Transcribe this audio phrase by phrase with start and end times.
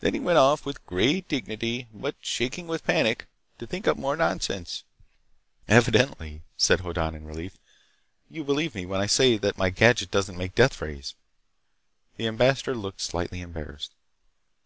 [0.00, 4.84] Then he went off with great dignity—but shaking with panic—to think up more nonsense."
[5.68, 7.56] "Evidently," said Hoddan in relief,
[8.28, 11.14] "you believe me when I say that my gadget doesn't make deathrays."
[12.18, 13.94] The ambassador looked slightly embarrassed.